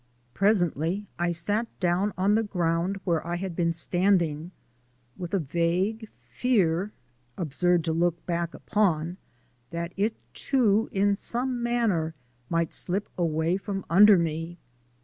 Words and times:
Presently 0.33 1.05
I 1.19 1.29
sat 1.29 1.67
down 1.79 2.11
on 2.17 2.33
the 2.33 2.41
ground 2.41 2.99
where 3.03 3.23
I 3.27 3.35
had 3.35 3.55
been 3.55 3.71
standing, 3.71 4.49
with 5.15 5.31
a 5.31 5.37
vague 5.39 6.09
fear 6.23 6.91
(absurd 7.37 7.83
to 7.83 7.93
look 7.93 8.25
back 8.25 8.55
upon) 8.55 9.17
that 9.69 9.93
it, 9.95 10.15
too, 10.33 10.89
in 10.91 11.15
some 11.15 11.61
manner 11.61 12.15
might 12.49 12.73
slip 12.73 13.09
away 13.15 13.57
from 13.57 13.85
under 13.91 14.17
me. 14.17 14.57